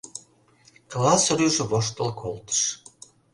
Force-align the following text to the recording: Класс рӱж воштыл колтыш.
Класс 0.91 1.25
рӱж 1.37 1.55
воштыл 1.69 2.09
колтыш. 2.21 2.61